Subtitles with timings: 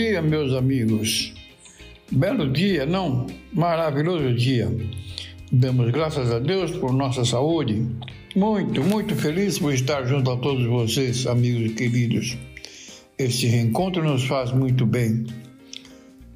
[0.00, 1.34] Dia, meus amigos.
[2.10, 3.26] Belo dia, não?
[3.52, 4.66] Maravilhoso dia.
[5.52, 7.86] Damos graças a Deus por nossa saúde.
[8.34, 12.38] Muito, muito feliz por estar junto a todos vocês, amigos queridos.
[13.18, 15.26] Este reencontro nos faz muito bem.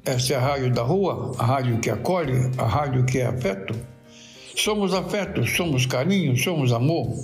[0.05, 3.73] Esta é a Rádio da Rua, a rádio que acolhe, a rádio que é afeto.
[4.55, 7.15] Somos afeto, somos carinho, somos amor.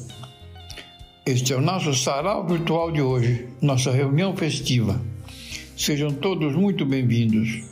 [1.23, 4.99] Este é o nosso sarau virtual de hoje, nossa reunião festiva.
[5.81, 7.63] Sejam todos muito bem-vindos.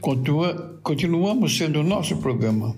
[0.00, 2.76] Continua, continuamos sendo o nosso programa.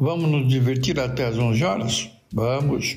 [0.00, 2.10] Vamos nos divertir até às 11 horas?
[2.32, 2.96] Vamos.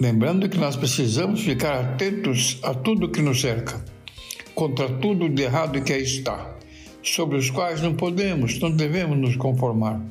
[0.00, 3.84] Lembrando que nós precisamos ficar atentos a tudo que nos cerca,
[4.52, 6.56] contra tudo de errado que aí está,
[7.00, 10.04] sobre os quais não podemos, não devemos nos conformar.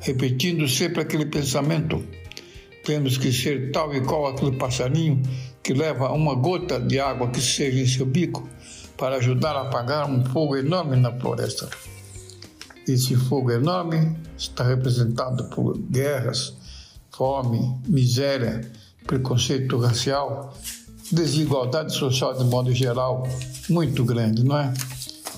[0.00, 2.02] Repetindo sempre aquele pensamento,
[2.86, 5.20] temos que ser tal e qual aquele passarinho
[5.66, 8.48] que leva uma gota de água que seja em seu bico
[8.96, 11.68] para ajudar a apagar um fogo enorme na floresta.
[12.86, 16.54] Esse fogo enorme está representado por guerras,
[17.10, 18.60] fome, miséria,
[19.08, 20.56] preconceito racial,
[21.10, 23.26] desigualdade social de modo geral
[23.68, 24.72] muito grande, não é?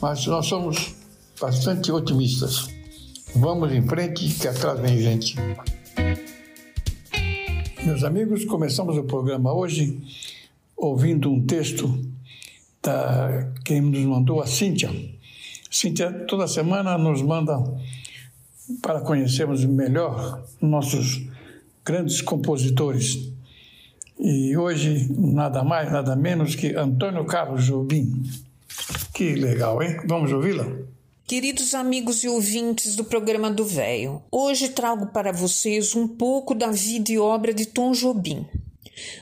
[0.03, 0.95] Mas nós somos
[1.41, 2.69] bastante otimistas.
[3.35, 5.37] Vamos em frente, que atrás vem gente.
[7.89, 9.99] Meus amigos, começamos o programa hoje
[10.77, 11.99] ouvindo um texto
[12.83, 14.91] da quem nos mandou a Cíntia.
[15.71, 17.59] Cíntia toda semana nos manda
[18.83, 21.27] para conhecermos melhor nossos
[21.83, 23.33] grandes compositores.
[24.21, 28.23] E hoje, nada mais, nada menos que Antônio Carlos Jobim.
[29.15, 29.97] Que legal, hein?
[30.07, 30.67] Vamos ouvi-la?
[31.29, 36.71] Queridos amigos e ouvintes do programa do Véio, hoje trago para vocês um pouco da
[36.71, 38.47] vida e obra de Tom Jobim.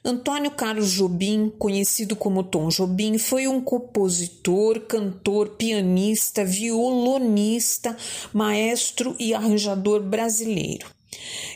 [0.04, 7.96] Antônio Carlos Jobim, conhecido como Tom Jobim, foi um compositor, cantor, pianista, violonista,
[8.32, 10.86] maestro e arranjador brasileiro.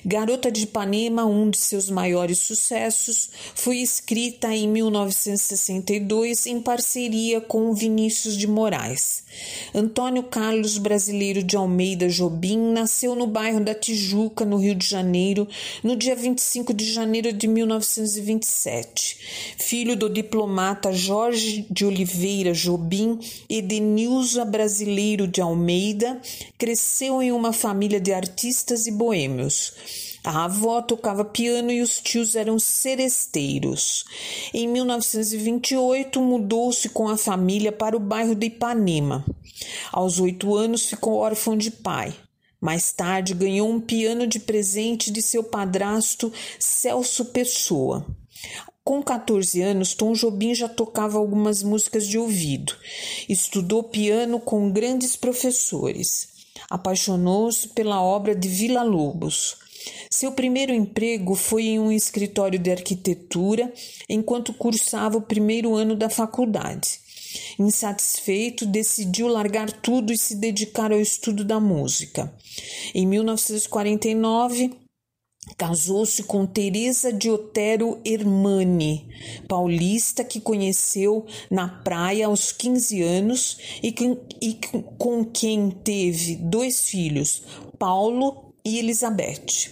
[0.05, 7.75] Garota de Ipanema, um de seus maiores sucessos, foi escrita em 1962 em parceria com
[7.75, 9.23] Vinícius de Moraes.
[9.75, 15.47] Antônio Carlos Brasileiro de Almeida Jobim nasceu no bairro da Tijuca, no Rio de Janeiro,
[15.83, 19.19] no dia 25 de janeiro de 1927.
[19.59, 26.21] Filho do diplomata Jorge de Oliveira Jobim e de Nilza Brasileiro de Almeida,
[26.59, 29.50] cresceu em uma família de artistas e boêmios.
[30.23, 34.05] A avó tocava piano e os tios eram seresteiros.
[34.53, 39.25] Em 1928, mudou-se com a família para o bairro de Ipanema.
[39.91, 42.15] Aos oito anos, ficou órfão de pai.
[42.61, 48.07] Mais tarde, ganhou um piano de presente de seu padrasto Celso Pessoa.
[48.85, 52.75] Com 14 anos, Tom Jobim já tocava algumas músicas de ouvido.
[53.29, 56.30] Estudou piano com grandes professores.
[56.71, 59.59] Apaixonou-se pela obra de Vila Lobos.
[60.09, 63.73] Seu primeiro emprego foi em um escritório de arquitetura
[64.09, 67.01] enquanto cursava o primeiro ano da faculdade.
[67.59, 72.33] Insatisfeito, decidiu largar tudo e se dedicar ao estudo da música.
[72.95, 74.73] Em 1949,
[75.57, 79.09] Casou-se com Teresa de Otero Hermani,
[79.49, 84.59] paulista que conheceu na praia aos 15 anos e, que, e
[84.99, 87.43] com quem teve dois filhos,
[87.79, 89.71] Paulo e Elizabeth.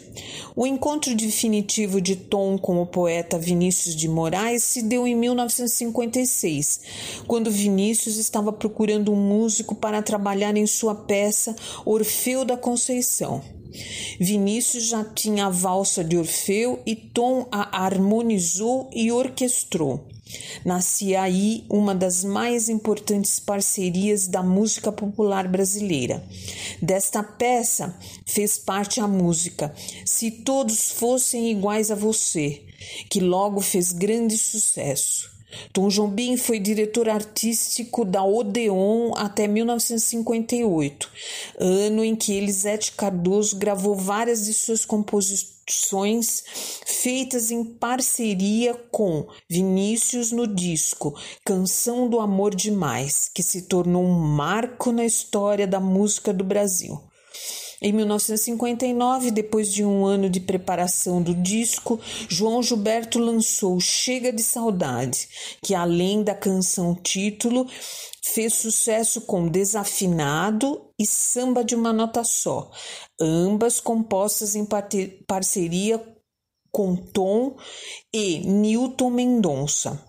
[0.57, 6.81] O encontro definitivo de Tom com o poeta Vinícius de Moraes se deu em 1956,
[7.27, 11.55] quando Vinícius estava procurando um músico para trabalhar em sua peça
[11.85, 13.43] Orfeu da Conceição.
[14.19, 20.09] Vinícius já tinha a valsa de Orfeu e Tom a harmonizou e orquestrou.
[20.65, 26.23] Nascia aí uma das mais importantes parcerias da música popular brasileira.
[26.81, 27.97] Desta peça
[28.27, 32.63] fez parte a música Se Todos Fossem Iguais a Você,
[33.09, 35.39] que logo fez grande sucesso.
[35.73, 41.11] Tom Jobim foi diretor artístico da Odeon até 1958,
[41.59, 45.58] ano em que Elisete Cardoso gravou várias de suas composições
[46.85, 54.19] feitas em parceria com Vinícius no disco Canção do Amor Demais, que se tornou um
[54.19, 57.01] marco na história da música do Brasil.
[57.81, 64.43] Em 1959, depois de um ano de preparação do disco, João Gilberto lançou Chega de
[64.43, 65.29] Saudade,
[65.63, 67.69] que além da canção título,
[68.21, 72.71] fez sucesso com Desafinado e Samba de uma Nota Só,
[73.21, 74.67] ambas compostas em
[75.27, 76.05] parceria
[76.73, 77.57] com Tom
[78.13, 80.05] e Newton Mendonça.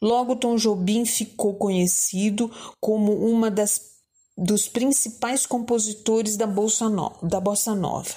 [0.00, 2.50] Logo, Tom Jobim ficou conhecido
[2.80, 3.90] como uma das
[4.36, 8.14] dos principais compositores da Bossa, no, da Bossa Nova.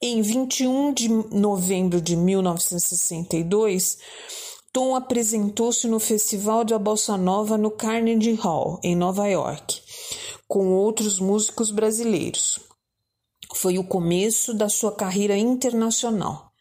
[0.00, 3.98] Em 21 de novembro de 1962,
[4.72, 9.81] Tom apresentou-se no Festival da Bossa Nova no Carnegie Hall, em Nova York,
[10.52, 12.60] com outros músicos brasileiros.
[13.54, 16.52] Foi o começo da sua carreira internacional.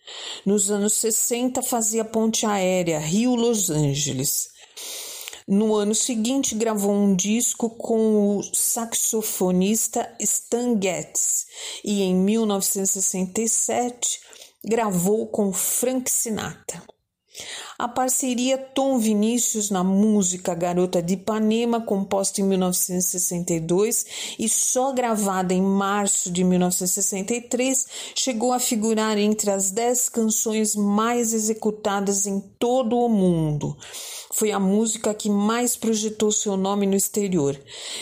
[0.46, 4.48] Nos anos 60, fazia ponte aérea Rio-Los Angeles.
[5.46, 11.48] No ano seguinte, gravou um disco com o saxofonista Stan Getz
[11.84, 14.22] e em 1967
[14.64, 16.82] gravou com Frank Sinatra.
[17.78, 24.06] A parceria Tom Vinícius na música Garota de Ipanema, composta em 1962
[24.38, 31.34] e só gravada em março de 1963, chegou a figurar entre as dez canções mais
[31.34, 33.78] executadas em todo o mundo
[34.32, 37.60] foi a música que mais projetou seu nome no exterior.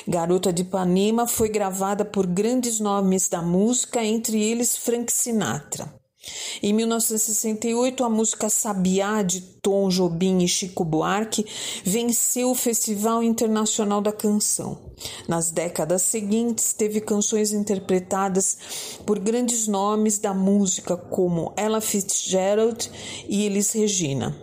[0.08, 5.99] Garota de Ipanema foi gravada por grandes nomes da música, entre eles Frank Sinatra.
[6.62, 11.46] Em 1968, a música Sabiá de Tom Jobim e Chico Buarque
[11.84, 14.78] venceu o Festival Internacional da Canção.
[15.28, 18.58] Nas décadas seguintes, teve canções interpretadas
[19.06, 22.90] por grandes nomes da música como Ella Fitzgerald
[23.28, 24.36] e Elis Regina.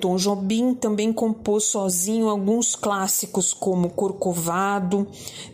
[0.00, 5.06] Tom Jobim também compôs sozinho alguns clássicos como Corcovado,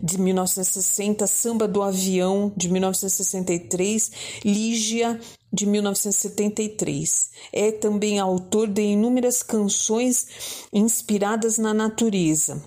[0.02, 4.10] de 1960, Samba do Avião, de 1963,
[4.44, 5.20] Lígia,
[5.52, 7.30] de 1973.
[7.52, 10.26] É também autor de inúmeras canções
[10.72, 12.62] inspiradas na natureza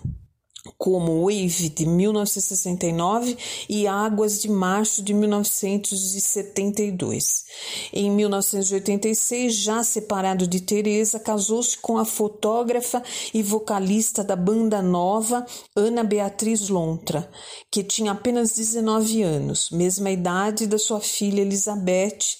[0.77, 3.37] como Wave de 1969
[3.67, 7.43] e Águas de Março de 1972.
[7.91, 15.45] Em 1986, já separado de Teresa, casou-se com a fotógrafa e vocalista da banda nova
[15.75, 17.29] Ana Beatriz Lontra,
[17.69, 22.37] que tinha apenas 19 anos, mesma idade da sua filha Elizabeth.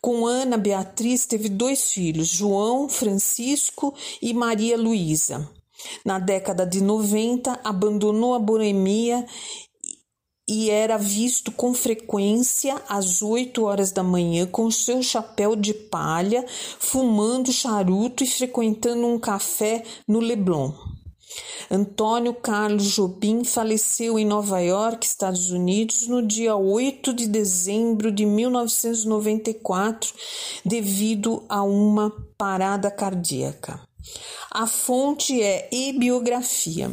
[0.00, 5.46] Com Ana Beatriz teve dois filhos, João Francisco e Maria Luísa.
[6.04, 9.26] Na década de 90, abandonou a boemia
[10.48, 16.44] e era visto com frequência às 8 horas da manhã com seu chapéu de palha,
[16.78, 20.72] fumando charuto e frequentando um café no Leblon.
[21.70, 28.26] Antônio Carlos Jobim faleceu em Nova York, Estados Unidos, no dia 8 de dezembro de
[28.26, 30.12] 1994,
[30.64, 33.80] devido a uma parada cardíaca.
[34.50, 36.90] A fonte é e-biografia.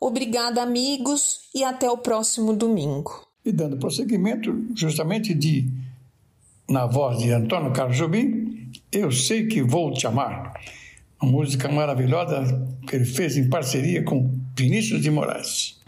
[0.00, 3.26] Obrigada, amigos, e até o próximo domingo.
[3.44, 5.68] E dando prosseguimento, justamente de
[6.68, 10.54] na voz de Antônio Carlos Jobim, Eu Sei Que Vou Te Amar.
[11.20, 15.80] Uma música maravilhosa que ele fez em parceria com Vinícius de Moraes.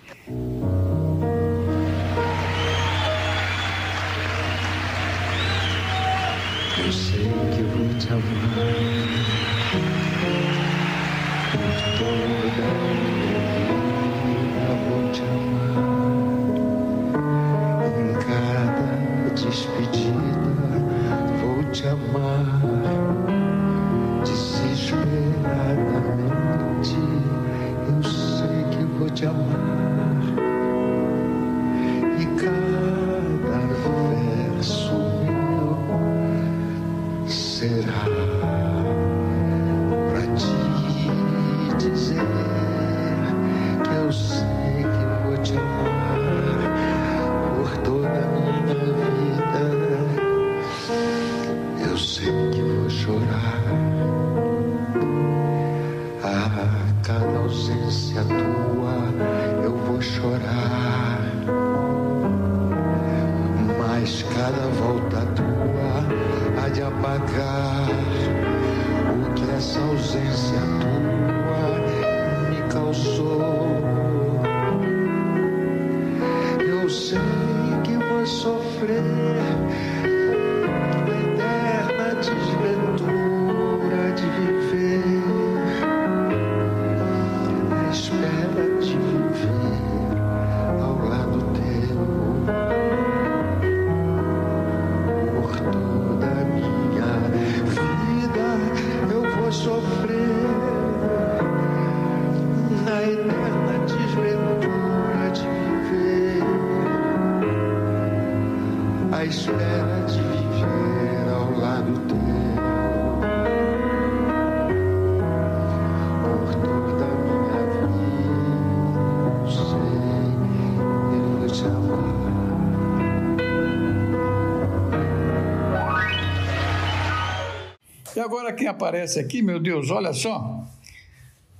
[128.25, 130.65] Agora quem aparece aqui, meu Deus, olha só.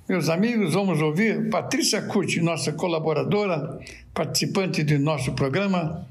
[0.09, 3.79] Meus amigos, vamos ouvir Patrícia Curti, nossa colaboradora,
[4.13, 6.07] participante do nosso programa.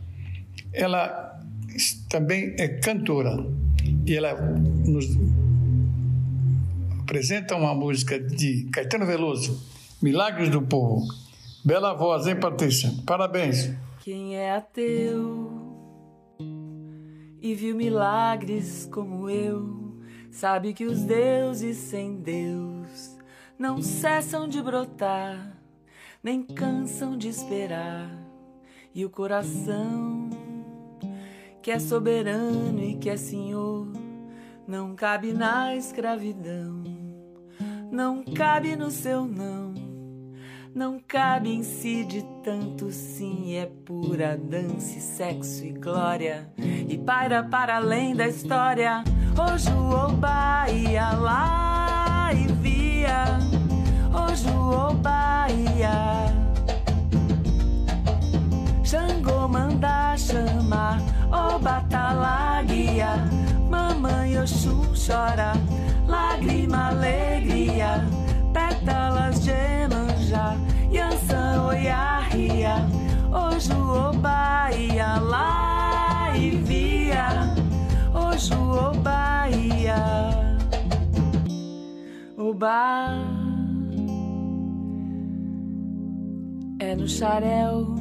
[0.73, 1.40] Ela
[2.08, 3.44] também é cantora
[4.06, 4.34] e ela
[4.87, 5.06] nos
[7.00, 9.61] apresenta uma música de Caetano Veloso,
[10.00, 11.06] Milagres do Povo.
[11.64, 12.92] Bela voz, hein, Patrícia?
[13.06, 13.70] Parabéns.
[14.02, 15.50] Quem é ateu
[17.40, 19.83] e viu milagres como eu,
[20.34, 23.16] sabe que os deuses sem Deus
[23.56, 25.56] não cessam de brotar,
[26.20, 28.10] nem cansam de esperar.
[28.92, 30.28] E o coração,
[31.62, 33.86] que é soberano e que é senhor,
[34.66, 36.82] não cabe na escravidão,
[37.92, 39.73] não cabe no seu não
[40.74, 47.44] não cabe em si de tanto sim, é pura dança, sexo e glória, e paira
[47.44, 49.04] para além da história.
[49.38, 53.24] Hoje o Oba ia lá e via,
[54.12, 56.34] hoje o Oba ia.
[58.84, 61.00] Xangô manda chamar,
[61.30, 63.14] Oba tá guia,
[63.70, 65.52] mamãe Oxum chora,
[66.08, 68.04] lágrima, alegria,
[82.54, 83.08] Oba.
[86.78, 87.96] É no xarel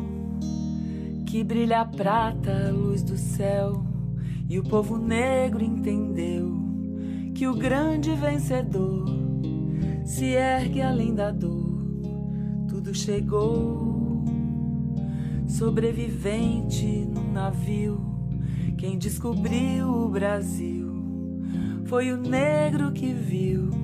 [1.25, 3.83] que brilha a prata, a luz do céu,
[4.47, 6.53] e o povo negro entendeu
[7.33, 9.07] que o grande vencedor
[10.05, 11.73] se ergue além da dor
[12.67, 14.23] tudo chegou.
[15.47, 17.99] Sobrevivente num navio,
[18.77, 20.93] quem descobriu o Brasil
[21.85, 23.82] foi o negro que viu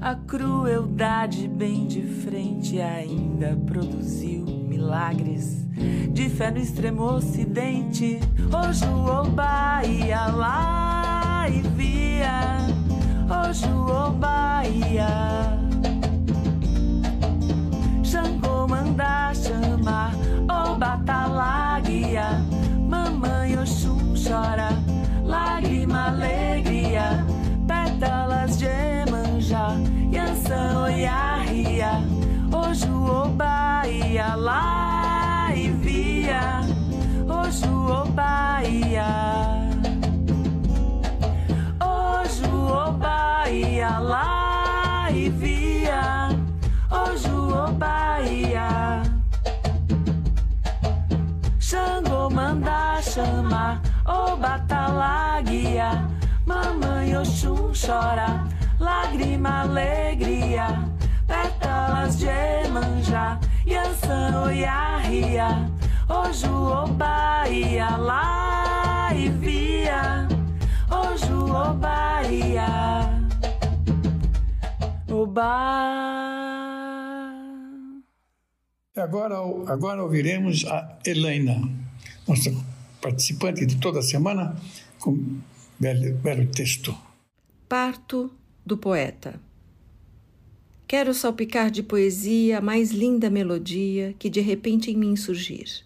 [0.00, 5.66] a crueldade bem de frente ainda produziu milagres
[6.12, 8.20] de fé no extremo ocidente.
[8.52, 12.58] Hoje o Oba ia lá e via,
[13.28, 15.58] hoje o Oba ia
[18.02, 20.12] Xangô manda chamar,
[33.38, 36.60] Oju, Obaia, lá e via.
[37.28, 39.06] Oju, Obaia.
[41.80, 46.30] Oju, Obaia, lá e via.
[46.90, 49.02] Oju, Bahia.
[51.60, 56.08] Xangô manda chamar, ô Batalaguia.
[56.44, 58.44] Mamãe Oxum chora,
[58.80, 60.97] lágrima, alegria.
[61.28, 65.70] Pétalas de Emanjá, Yansan, Oiarria.
[66.08, 70.26] Oju, Bahia, lá e via.
[70.90, 72.66] Oju, Bahia.
[75.10, 76.08] Oba.
[78.96, 79.36] Agora,
[79.70, 81.60] agora ouviremos a Helena,
[82.26, 82.50] nossa
[83.00, 84.56] participante de toda semana,
[84.98, 85.38] com
[85.78, 86.96] belo, belo texto.
[87.68, 88.30] Parto
[88.66, 89.38] do poeta.
[90.88, 95.84] Quero salpicar de poesia a mais linda melodia que de repente em mim surgir.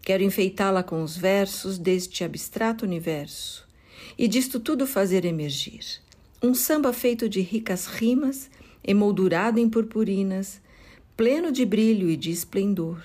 [0.00, 3.66] Quero enfeitá-la com os versos deste abstrato universo
[4.16, 5.80] e disto tudo fazer emergir.
[6.40, 8.48] Um samba feito de ricas rimas,
[8.84, 10.60] emoldurado em purpurinas,
[11.16, 13.02] pleno de brilho e de esplendor.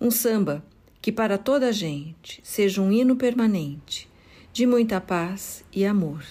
[0.00, 0.64] Um samba
[1.00, 4.08] que para toda a gente seja um hino permanente,
[4.52, 6.24] de muita paz e amor.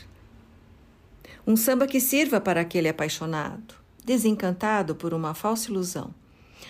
[1.46, 6.13] Um samba que sirva para aquele apaixonado, desencantado por uma falsa ilusão,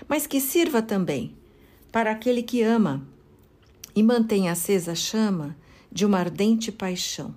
[0.08, 1.36] mas que sirva também
[1.92, 3.06] para aquele que ama
[3.96, 5.56] e mantém acesa a chama
[5.92, 7.36] de uma ardente paixão.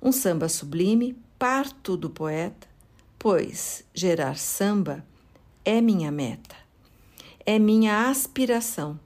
[0.00, 2.68] Um samba sublime, parto do poeta,
[3.18, 5.04] pois gerar samba
[5.64, 6.56] é minha meta,
[7.44, 8.98] é minha aspiração.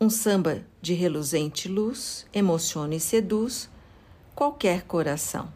[0.00, 3.70] Um samba de reluzente luz emociona e seduz
[4.34, 5.52] qualquer coração.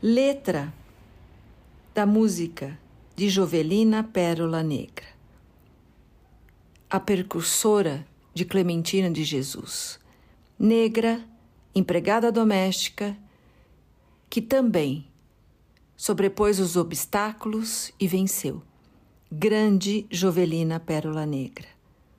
[0.00, 0.72] Letra
[1.96, 2.78] da música
[3.16, 5.06] de Jovelina Pérola Negra,
[6.90, 9.98] a precursora de Clementina de Jesus,
[10.58, 11.24] negra,
[11.74, 13.16] empregada doméstica,
[14.28, 15.06] que também
[15.96, 18.60] sobrepôs os obstáculos e venceu.
[19.32, 21.68] Grande Jovelina Pérola Negra.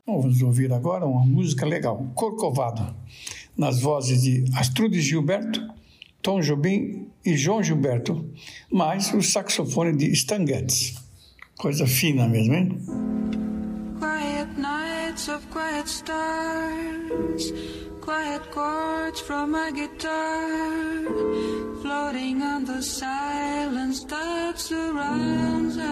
[0.08, 2.96] Vamos ouvir agora uma música legal, Corcovado,
[3.56, 5.77] nas vozes de Astrude Gilberto,
[6.28, 8.30] Tom Jobim e João Gilberto,
[8.70, 10.96] mais o saxofone de Stan Getz.
[11.58, 12.78] Coisa fina mesmo, hein?
[13.98, 17.54] Quiet nights of quiet stars,
[18.02, 21.06] quiet chords from my guitar,
[21.82, 25.88] floating on the silence that surrounds us.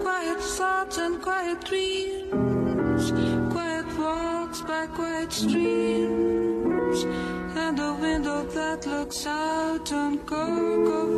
[0.00, 3.12] Quiet thoughts and quiet dreams,
[3.52, 6.19] quiet walks by quiet streams,
[9.12, 11.08] Saturn, Kirk of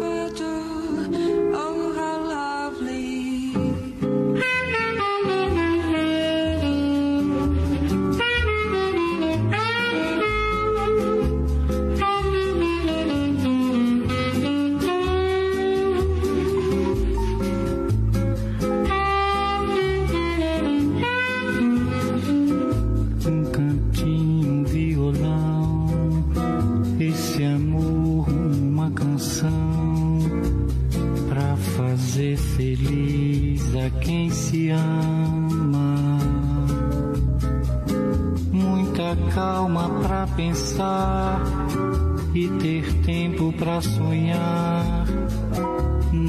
[43.85, 45.07] sonhar.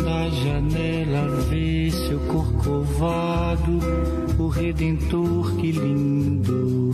[0.03, 3.79] Da janela vê seu corcovado,
[4.39, 6.91] o redentor que lindo.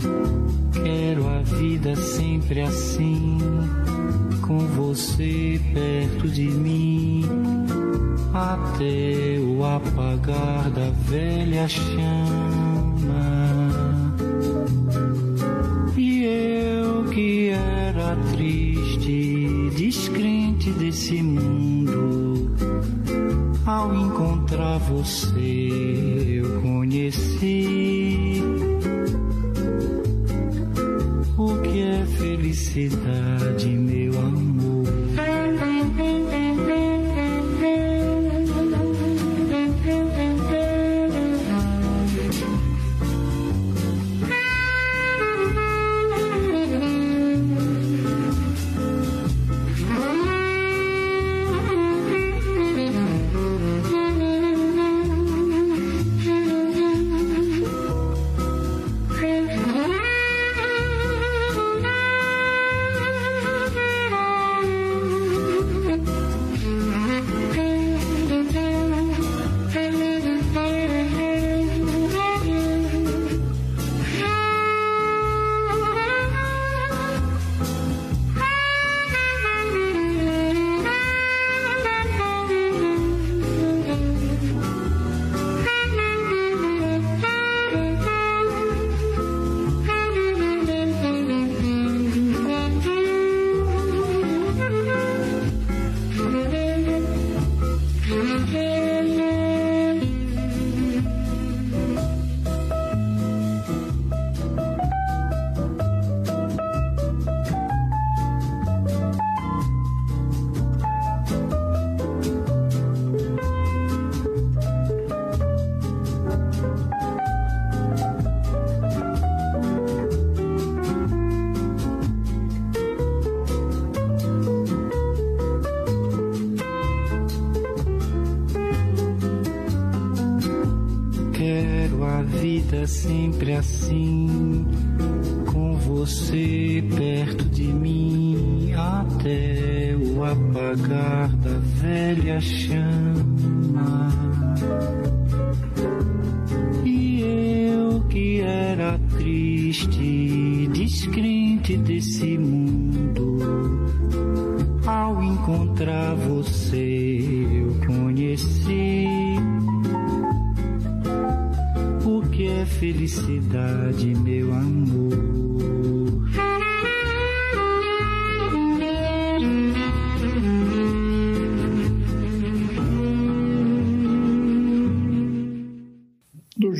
[0.72, 3.38] Quero a vida sempre assim,
[4.42, 7.24] com você perto de mim,
[8.34, 12.59] até o apagar da velha chama.
[25.02, 25.59] Você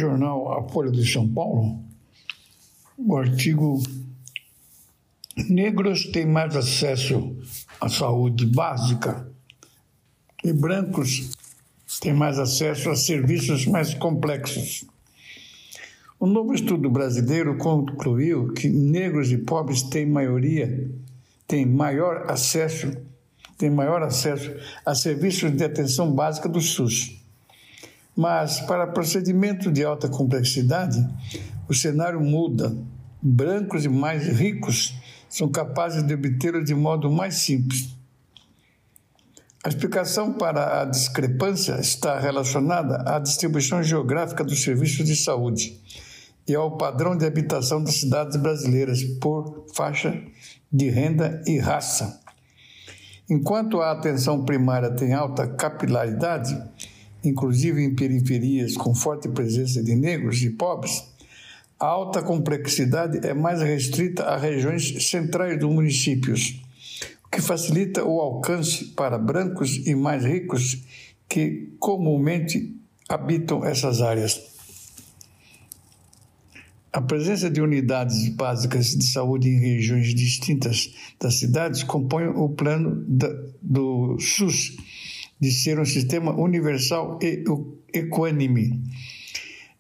[0.01, 1.79] jornal A Folha de São Paulo,
[2.97, 3.83] o artigo
[5.49, 7.37] Negros têm mais acesso
[7.81, 9.31] à saúde básica
[10.43, 11.31] e brancos
[12.01, 14.85] têm mais acesso a serviços mais complexos.
[16.19, 20.91] O novo estudo brasileiro concluiu que negros e pobres têm maioria,
[21.47, 22.91] têm maior acesso,
[23.57, 24.51] têm maior acesso
[24.85, 27.19] a serviços de atenção básica do SUS.
[28.20, 31.09] Mas para procedimentos de alta complexidade,
[31.66, 32.76] o cenário muda.
[33.22, 34.94] Brancos e mais ricos
[35.26, 37.96] são capazes de obtê-lo de modo mais simples.
[39.64, 45.80] A explicação para a discrepância está relacionada à distribuição geográfica dos serviços de saúde
[46.46, 50.22] e ao padrão de habitação das cidades brasileiras por faixa
[50.70, 52.20] de renda e raça.
[53.30, 56.61] Enquanto a atenção primária tem alta capilaridade,
[57.24, 61.02] inclusive em periferias com forte presença de negros e pobres,
[61.78, 66.62] a alta complexidade é mais restrita a regiões centrais dos municípios,
[67.24, 70.83] o que facilita o alcance para brancos e mais ricos
[71.28, 72.76] que comumente
[73.09, 74.50] habitam essas áreas.
[76.92, 83.04] A presença de unidades básicas de saúde em regiões distintas das cidades compõe o plano
[83.62, 84.76] do SUS
[85.40, 87.42] de ser um sistema universal e
[87.92, 88.83] equânime.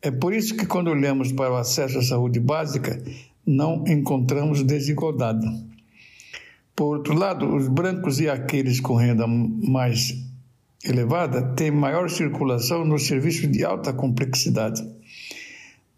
[0.02, 3.02] É por isso que, quando olhamos para o acesso à saúde básica,
[3.46, 5.46] não encontramos desigualdade.
[6.74, 10.14] Por outro lado, os brancos e aqueles com renda mais
[10.82, 14.82] elevada têm maior circulação nos serviços de alta complexidade.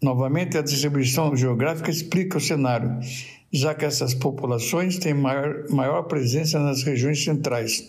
[0.01, 2.99] Novamente, a distribuição geográfica explica o cenário,
[3.53, 7.87] já que essas populações têm maior, maior presença nas regiões centrais,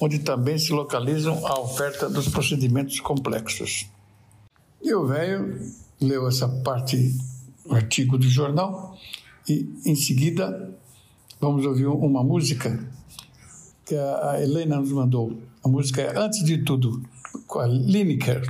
[0.00, 3.86] onde também se localizam a oferta dos procedimentos complexos.
[4.82, 5.60] E o velho
[6.00, 7.14] leu essa parte
[7.64, 8.98] do artigo do jornal
[9.46, 10.74] e, em seguida,
[11.38, 12.82] vamos ouvir uma música
[13.84, 15.38] que a Helena nos mandou.
[15.62, 17.02] A música é Antes de Tudo,
[17.46, 18.42] com a Lineker.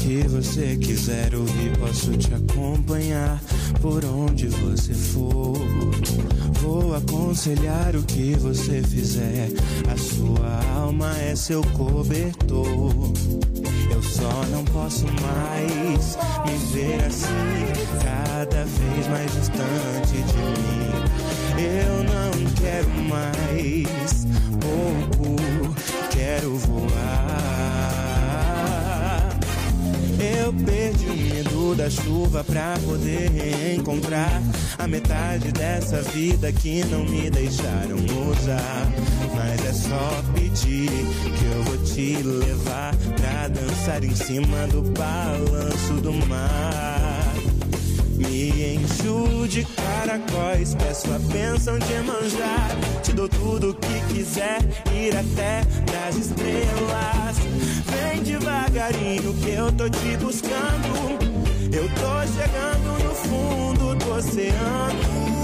[0.00, 3.40] Que você quiser ouvir, posso te acompanhar
[3.82, 5.58] por onde você for.
[6.60, 9.48] Vou aconselhar o que você fizer,
[9.92, 13.12] a sua alma é seu cobertor.
[13.92, 17.26] Eu só não posso mais me ver assim,
[18.02, 20.90] cada vez mais distante de mim.
[21.58, 23.99] Eu não quero mais
[31.74, 34.42] da chuva pra poder reencontrar
[34.78, 37.96] a metade dessa vida que não me deixaram
[38.30, 38.88] usar.
[39.34, 45.94] Mas é só pedir que eu vou te levar pra dançar em cima do balanço
[46.02, 47.34] do mar.
[48.16, 52.76] Me encho de caracóis, peço a bênção de manjar.
[53.02, 54.60] Te dou tudo o que quiser,
[54.94, 57.36] ir até das estrelas.
[57.86, 61.29] Vem devagarinho que eu tô te buscando.
[61.72, 65.39] Eu tô chegando no fundo do oceano.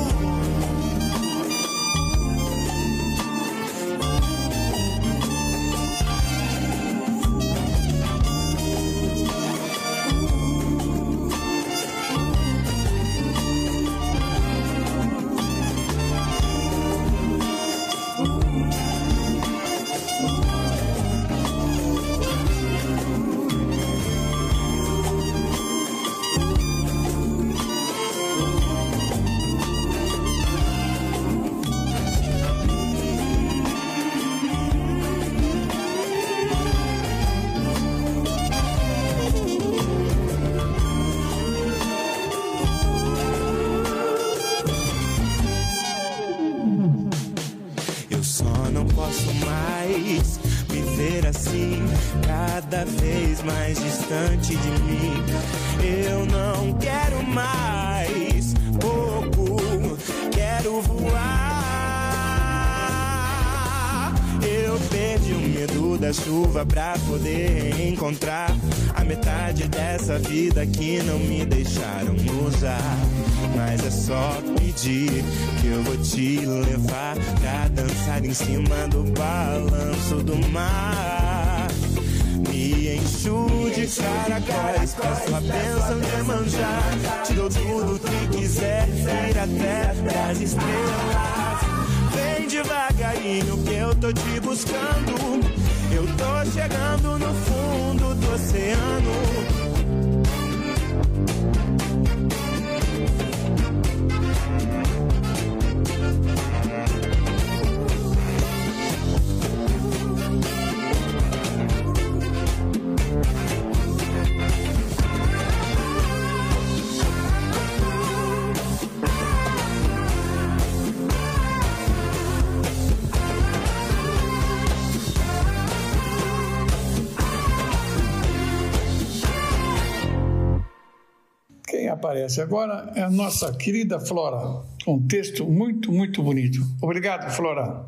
[131.96, 132.40] Aparece.
[132.40, 136.60] Agora é a nossa querida Flora, um texto muito, muito bonito.
[136.80, 137.86] Obrigado, Flora.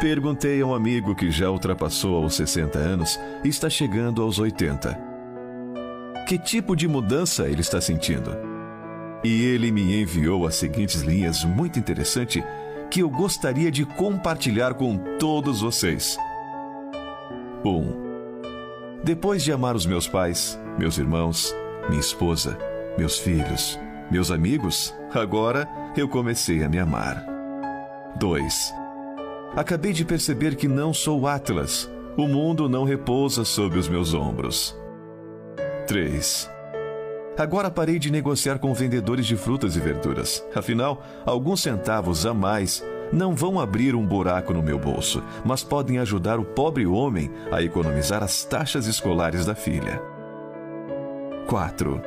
[0.00, 4.96] Perguntei a um amigo que já ultrapassou aos 60 anos e está chegando aos 80.
[6.28, 8.30] Que tipo de mudança ele está sentindo?
[9.24, 12.44] E ele me enviou as seguintes linhas muito interessantes
[12.90, 16.16] que eu gostaria de compartilhar com todos vocês.
[17.64, 17.68] 1.
[17.68, 18.08] Um,
[19.02, 21.54] depois de amar os meus pais, meus irmãos,
[21.88, 22.58] minha esposa,
[22.96, 23.78] meus filhos,
[24.10, 27.24] meus amigos, agora eu comecei a me amar.
[28.18, 28.78] 2
[29.56, 31.90] acabei de perceber que não sou Atlas.
[32.16, 34.76] O mundo não repousa sobre os meus ombros.
[35.86, 36.50] 3.
[37.36, 40.44] Agora parei de negociar com vendedores de frutas e verduras.
[40.54, 45.98] Afinal, alguns centavos a mais não vão abrir um buraco no meu bolso, mas podem
[45.98, 50.17] ajudar o pobre homem a economizar as taxas escolares da filha.
[51.48, 52.02] 4.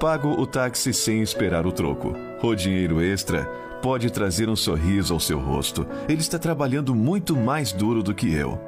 [0.00, 2.14] Pago o táxi sem esperar o troco.
[2.42, 3.44] O dinheiro extra
[3.80, 5.86] pode trazer um sorriso ao seu rosto.
[6.08, 8.60] Ele está trabalhando muito mais duro do que eu.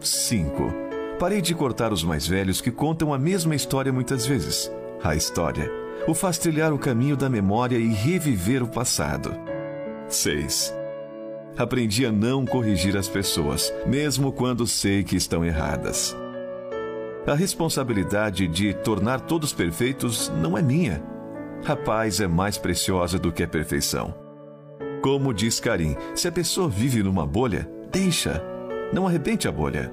[0.00, 0.70] 5.
[1.18, 4.70] Parei de cortar os mais velhos que contam a mesma história muitas vezes.
[5.02, 5.70] A história
[6.06, 9.34] o faz trilhar o caminho da memória e reviver o passado.
[10.10, 10.74] 6.
[11.56, 16.14] Aprendi a não corrigir as pessoas, mesmo quando sei que estão erradas.
[17.26, 21.12] A responsabilidade de tornar todos perfeitos não é minha
[21.64, 24.14] a paz é mais preciosa do que a perfeição.
[25.00, 28.42] Como diz Karim, se a pessoa vive numa bolha, deixa,
[28.92, 29.90] não arrebente a bolha.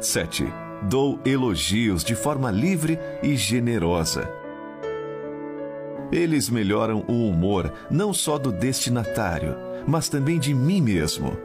[0.00, 0.44] 7.
[0.82, 4.28] Dou elogios de forma livre e generosa.
[6.10, 11.36] Eles melhoram o humor não só do destinatário, mas também de mim mesmo.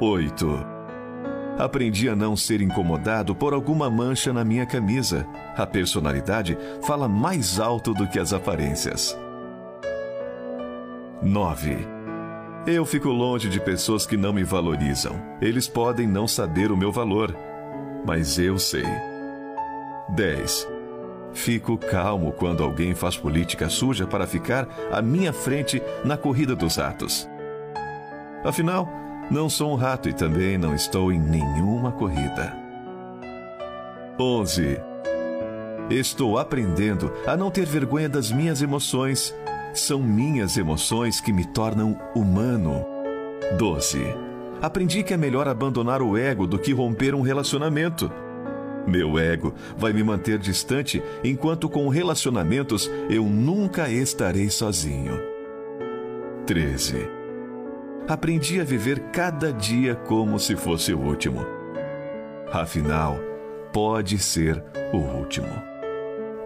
[0.00, 0.75] 8.
[1.58, 5.26] Aprendi a não ser incomodado por alguma mancha na minha camisa.
[5.56, 9.18] A personalidade fala mais alto do que as aparências.
[11.22, 11.78] 9.
[12.66, 15.18] Eu fico longe de pessoas que não me valorizam.
[15.40, 17.34] Eles podem não saber o meu valor,
[18.04, 18.84] mas eu sei.
[20.10, 20.68] 10.
[21.32, 26.78] Fico calmo quando alguém faz política suja para ficar à minha frente na corrida dos
[26.78, 27.28] atos.
[28.44, 28.88] Afinal,
[29.30, 32.56] não sou um rato e também não estou em nenhuma corrida.
[34.18, 34.78] 11.
[35.90, 39.34] Estou aprendendo a não ter vergonha das minhas emoções.
[39.74, 42.84] São minhas emoções que me tornam humano.
[43.58, 43.98] 12.
[44.62, 48.10] Aprendi que é melhor abandonar o ego do que romper um relacionamento.
[48.86, 55.20] Meu ego vai me manter distante enquanto com relacionamentos eu nunca estarei sozinho.
[56.46, 57.15] 13
[58.08, 61.44] aprendi a viver cada dia como se fosse o último.
[62.52, 63.18] Afinal,
[63.72, 65.48] pode ser o último.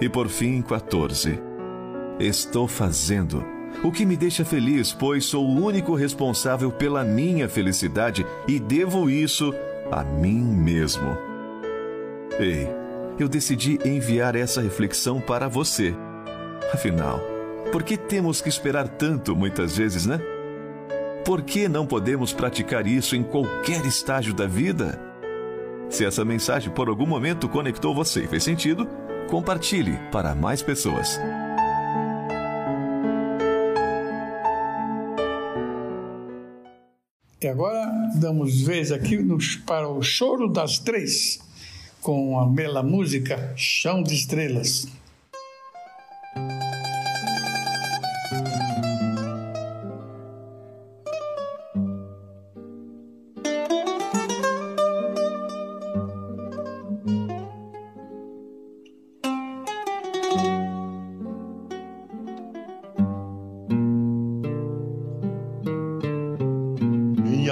[0.01, 1.39] E por fim, 14.
[2.19, 3.45] Estou fazendo
[3.85, 9.09] o que me deixa feliz, pois sou o único responsável pela minha felicidade e devo
[9.09, 9.55] isso
[9.91, 11.17] a mim mesmo.
[12.39, 12.69] Ei,
[13.19, 15.95] eu decidi enviar essa reflexão para você.
[16.73, 17.21] Afinal,
[17.71, 20.21] por que temos que esperar tanto muitas vezes, né?
[21.25, 24.99] Por que não podemos praticar isso em qualquer estágio da vida?
[25.91, 28.89] Se essa mensagem por algum momento conectou você e fez sentido,
[29.29, 31.21] compartilhe para mais pessoas.
[37.43, 39.19] E agora damos vez aqui
[39.67, 41.39] para o Choro das Três,
[42.01, 45.00] com a bela música Chão de Estrelas.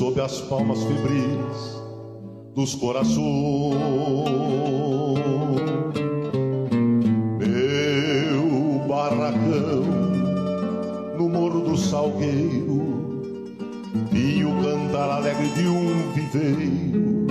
[0.00, 1.78] sob as palmas febris
[2.54, 3.20] dos corações.
[7.38, 9.82] Meu barracão
[11.18, 12.80] no morro do Salgueiro
[14.10, 17.26] e o cantar alegre de um viveiro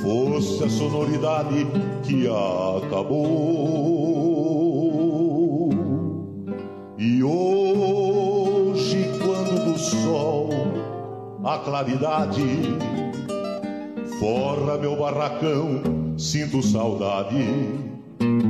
[0.00, 1.66] fosse a sonoridade
[2.04, 3.28] que acabou.
[6.96, 7.53] E hoje,
[11.44, 12.76] a claridade
[14.18, 15.82] forra meu barracão,
[16.16, 17.44] sinto saudade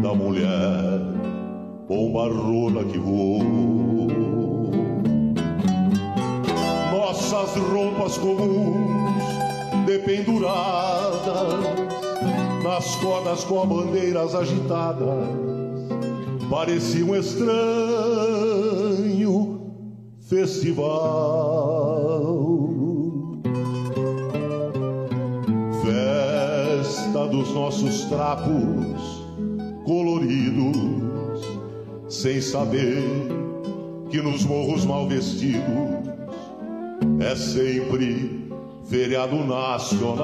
[0.01, 1.01] da mulher
[1.89, 3.43] bombarrona que voou.
[6.93, 9.25] Nossas roupas comuns
[9.87, 11.25] dependuradas
[12.63, 15.45] nas cordas com bandeiras agitadas
[16.51, 17.65] parecia um estranho
[20.21, 21.75] festival.
[27.35, 29.25] Dos nossos trapos
[29.85, 31.43] coloridos,
[32.09, 33.03] sem saber
[34.09, 35.65] que nos morros mal vestidos
[37.19, 38.49] é sempre
[38.85, 40.23] feriado nacional.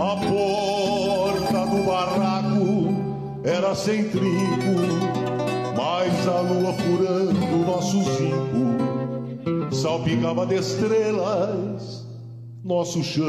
[0.00, 2.94] A porta do barraco
[3.42, 4.76] era sem trinco,
[5.76, 12.07] mas a lua furando nosso zinco salpicava de estrelas
[12.68, 13.24] nosso chão.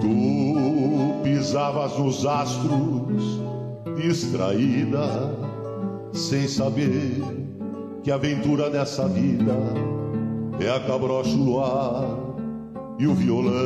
[0.00, 3.40] Tu pisavas nos astros,
[3.96, 5.34] distraída,
[6.12, 7.20] sem saber
[8.04, 9.56] que a aventura dessa vida
[10.60, 12.04] é a cabrocha, o luar
[13.00, 13.56] e o violão.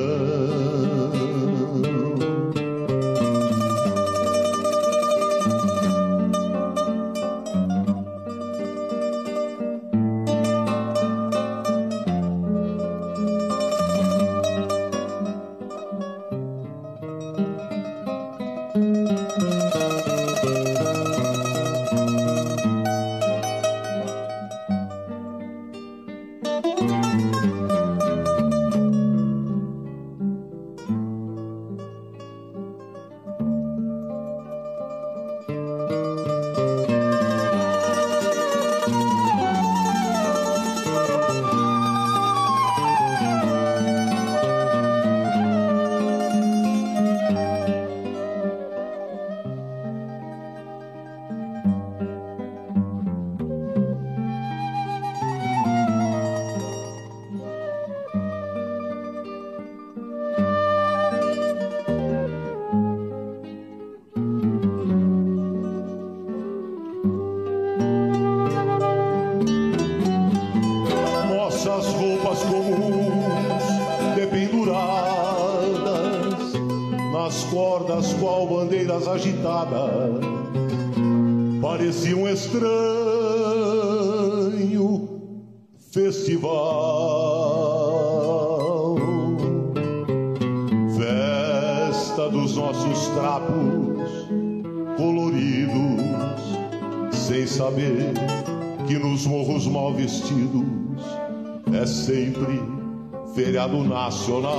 [92.31, 94.29] Dos nossos trapos
[94.97, 96.01] coloridos,
[97.13, 98.15] sem saber
[98.87, 101.03] que nos morros mal vestidos
[101.73, 102.63] é sempre
[103.35, 104.55] feriado nacional.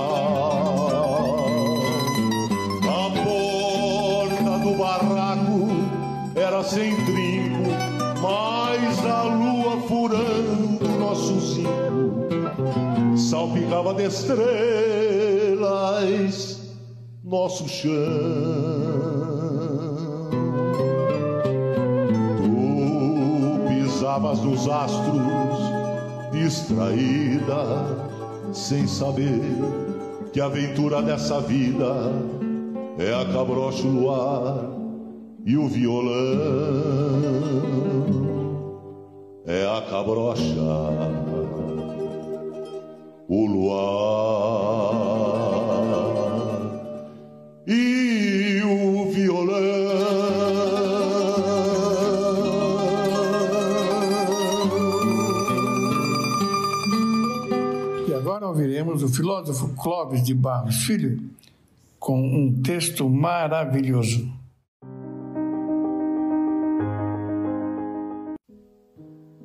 [2.83, 5.67] A porta do barraco
[6.35, 7.69] era sem trinco,
[8.21, 12.27] mas a lua furando nosso zinco
[13.17, 14.51] salpicava de estrelas
[17.31, 17.91] nosso chão.
[22.43, 25.21] Tu pisavas nos astros
[26.33, 27.85] distraída,
[28.51, 29.39] sem saber
[30.33, 32.11] que a aventura dessa vida
[32.99, 34.65] é a cabrocha, o luar
[35.45, 36.11] e o violão.
[39.47, 40.43] É a cabrocha,
[43.29, 45.60] o luar
[47.65, 49.57] e o violão.
[58.07, 61.21] E agora ouviremos o filósofo Clóvis de Barros Filho
[61.99, 64.27] com um texto maravilhoso.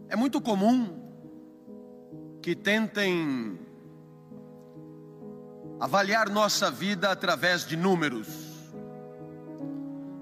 [0.09, 0.89] É muito comum
[2.41, 3.59] que tentem
[5.79, 8.29] avaliar nossa vida através de números.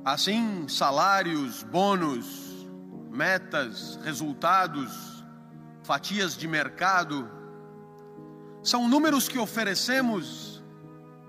[0.05, 2.67] Assim, salários, bônus,
[3.11, 5.25] metas, resultados,
[5.83, 7.31] fatias de mercado,
[8.63, 10.63] são números que oferecemos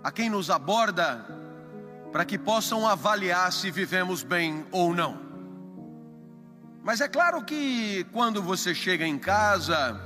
[0.03, 1.25] a quem nos aborda
[2.11, 5.19] para que possam avaliar se vivemos bem ou não.
[6.83, 9.99] Mas é claro que quando você chega em casa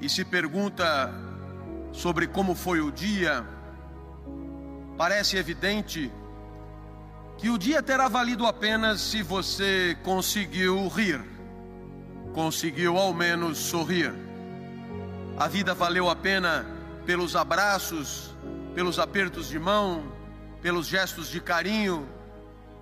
[0.00, 1.12] e se pergunta
[1.92, 3.46] sobre como foi o dia,
[4.96, 6.10] parece evidente
[7.36, 11.20] que o dia terá valido apenas se você conseguiu rir,
[12.32, 14.12] conseguiu ao menos sorrir.
[15.36, 16.66] A vida valeu a pena
[17.04, 18.34] pelos abraços,
[18.74, 20.12] pelos apertos de mão,
[20.60, 22.08] pelos gestos de carinho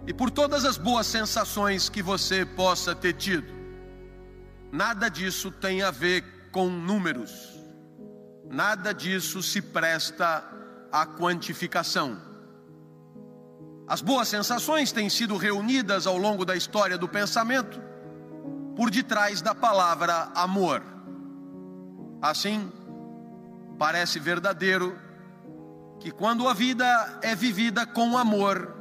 [0.07, 3.49] e por todas as boas sensações que você possa ter tido.
[4.71, 7.50] Nada disso tem a ver com números,
[8.51, 10.45] nada disso se presta
[10.91, 12.19] à quantificação.
[13.87, 17.81] As boas sensações têm sido reunidas ao longo da história do pensamento
[18.77, 20.83] por detrás da palavra amor.
[22.21, 22.73] Assim,
[23.79, 24.99] parece verdadeiro
[26.01, 28.75] que quando a vida é vivida com amor,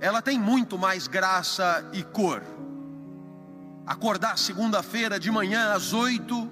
[0.00, 2.42] ela tem muito mais graça e cor.
[3.86, 6.50] Acordar segunda-feira de manhã às oito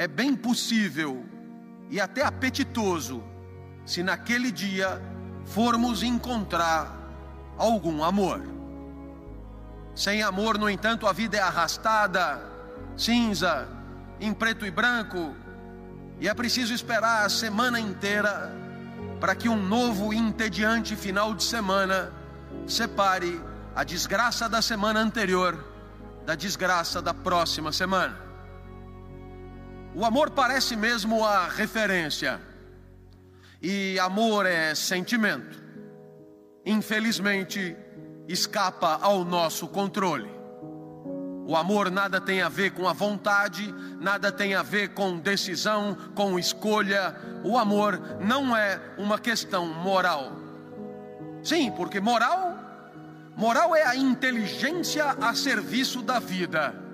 [0.00, 1.26] é bem possível
[1.90, 3.22] e até apetitoso
[3.84, 4.98] se naquele dia
[5.44, 6.96] formos encontrar
[7.58, 8.40] algum amor.
[9.94, 12.42] Sem amor, no entanto, a vida é arrastada,
[12.96, 13.68] cinza,
[14.18, 15.36] em preto e branco,
[16.18, 18.50] e é preciso esperar a semana inteira
[19.20, 22.10] para que um novo e entediante final de semana
[22.66, 23.38] separe
[23.76, 25.62] a desgraça da semana anterior
[26.24, 28.29] da desgraça da próxima semana.
[29.94, 32.40] O amor parece mesmo a referência
[33.60, 35.60] e amor é sentimento.
[36.64, 37.76] Infelizmente,
[38.28, 40.30] escapa ao nosso controle.
[41.44, 45.96] O amor nada tem a ver com a vontade, nada tem a ver com decisão,
[46.14, 47.16] com escolha.
[47.42, 50.30] O amor não é uma questão moral.
[51.42, 52.56] Sim, porque moral,
[53.36, 56.89] moral é a inteligência a serviço da vida.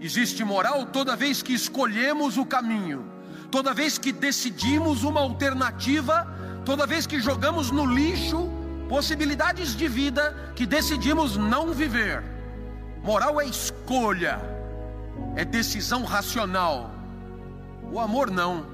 [0.00, 3.18] Existe moral toda vez que escolhemos o caminho
[3.50, 6.26] toda vez que decidimos uma alternativa,
[6.64, 8.50] toda vez que jogamos no lixo
[8.88, 12.22] possibilidades de vida que decidimos não viver.
[13.02, 14.40] Moral é escolha,
[15.36, 16.90] é decisão racional.
[17.92, 18.66] O amor não.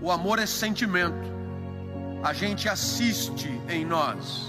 [0.00, 1.30] O amor é sentimento.
[2.22, 4.48] A gente assiste em nós.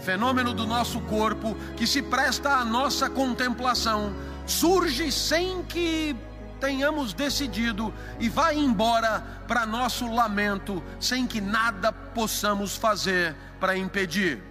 [0.00, 4.12] Fenômeno do nosso corpo que se presta à nossa contemplação
[4.46, 6.16] surge sem que
[6.60, 14.42] tenhamos decidido e vai embora para nosso lamento, sem que nada possamos fazer para impedir.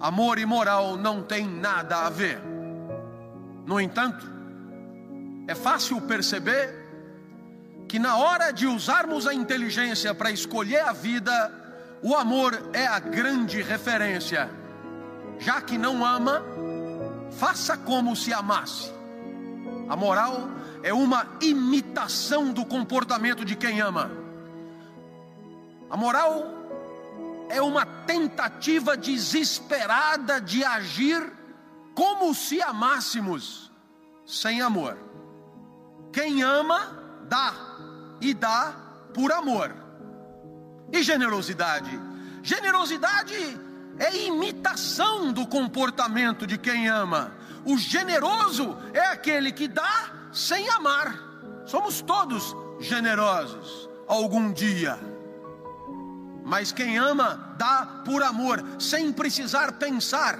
[0.00, 2.40] Amor e moral não tem nada a ver.
[3.66, 4.24] No entanto,
[5.48, 6.86] é fácil perceber
[7.88, 11.52] que na hora de usarmos a inteligência para escolher a vida,
[12.02, 14.48] o amor é a grande referência.
[15.38, 16.44] Já que não ama,
[17.32, 18.92] faça como se amasse.
[19.88, 20.48] A moral
[20.82, 24.10] é uma imitação do comportamento de quem ama.
[25.90, 26.58] A moral
[27.48, 31.32] é uma tentativa desesperada de agir
[31.94, 33.72] como se amássemos
[34.26, 34.96] sem amor.
[36.12, 37.54] Quem ama, dá,
[38.20, 38.74] e dá
[39.14, 39.74] por amor.
[40.92, 41.90] E generosidade?
[42.42, 43.34] Generosidade
[43.98, 47.32] é imitação do comportamento de quem ama.
[47.64, 51.14] O generoso é aquele que dá sem amar.
[51.66, 54.98] Somos todos generosos algum dia.
[56.44, 60.38] Mas quem ama, dá por amor, sem precisar pensar,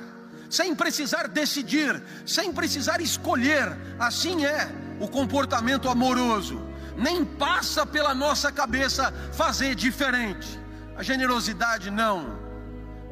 [0.48, 3.76] sem precisar decidir, sem precisar escolher.
[3.98, 6.62] Assim é o comportamento amoroso.
[6.96, 10.58] Nem passa pela nossa cabeça fazer diferente.
[10.96, 12.47] A generosidade não.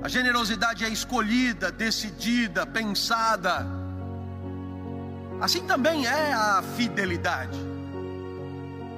[0.02, 3.66] A generosidade é escolhida, decidida, pensada
[5.40, 7.58] Assim também é a fidelidade.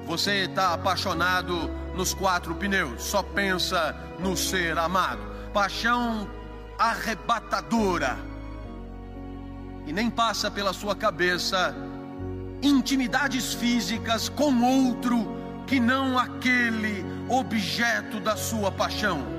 [0.07, 5.21] Você está apaixonado nos quatro pneus, só pensa no ser amado.
[5.53, 6.29] Paixão
[6.79, 8.17] arrebatadora.
[9.87, 11.75] E nem passa pela sua cabeça
[12.63, 15.37] intimidades físicas com outro
[15.67, 19.38] que não aquele objeto da sua paixão.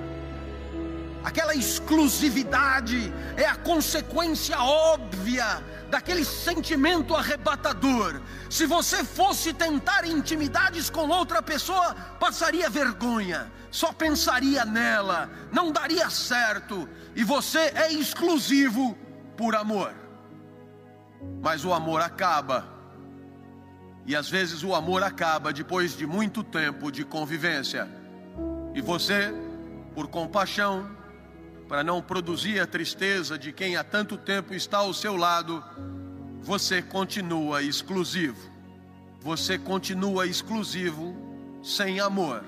[1.23, 8.21] Aquela exclusividade é a consequência óbvia daquele sentimento arrebatador.
[8.49, 16.09] Se você fosse tentar intimidades com outra pessoa, passaria vergonha, só pensaria nela, não daria
[16.09, 18.97] certo, e você é exclusivo
[19.35, 19.93] por amor.
[21.41, 22.65] Mas o amor acaba,
[24.05, 27.89] e às vezes o amor acaba depois de muito tempo de convivência,
[28.73, 29.33] e você,
[29.93, 30.97] por compaixão,
[31.69, 35.63] para não produzir a tristeza de quem há tanto tempo está ao seu lado,
[36.41, 38.49] você continua exclusivo.
[39.21, 41.13] você continua exclusivo,
[41.61, 42.41] sem amor.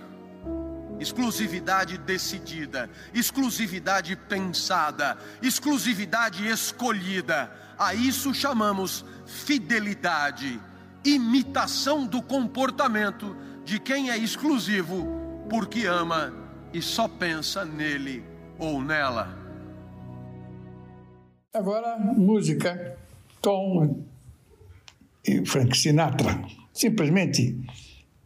[1.01, 7.51] Exclusividade decidida, exclusividade pensada, exclusividade escolhida.
[7.77, 10.61] A isso chamamos fidelidade,
[11.03, 16.33] imitação do comportamento de quem é exclusivo porque ama
[16.73, 18.30] e só pensa nele
[18.61, 19.27] ou nela.
[21.53, 22.97] Agora, música,
[23.41, 24.05] Tom
[25.25, 26.41] e Frank Sinatra.
[26.71, 27.59] Simplesmente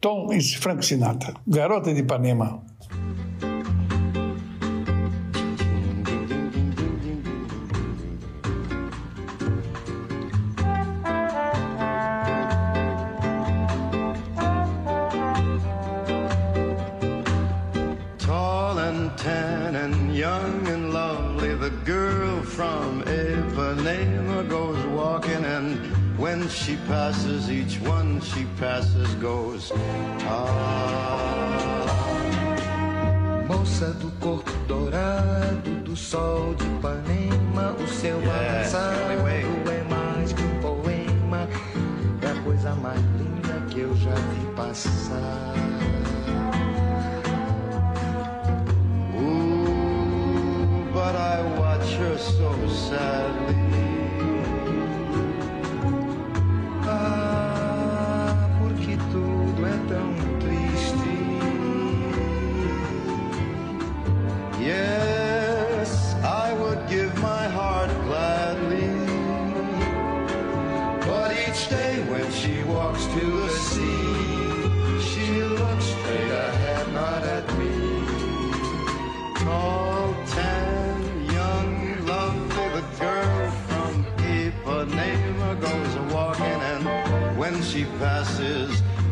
[0.00, 1.34] Tom e Frank Sinatra.
[1.46, 2.62] Garota de Ipanema.
[26.56, 29.70] She passes, each one she passes goes.
[30.24, 31.46] Ah.
[33.46, 40.32] Moça do corpo dourado, do sol de Ipanema, o seu Yes, avançado Shirley é mais
[40.32, 41.48] que um poema,
[42.22, 45.54] é a coisa mais linda que eu já vi passar.
[49.14, 53.45] Ooh, but I watch her so sadly.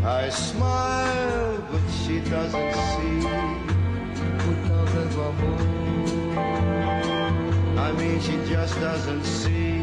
[0.07, 3.25] I smile, but she doesn't see.
[4.39, 5.59] Por causa do amor,
[7.79, 9.81] I mean, she just doesn't see.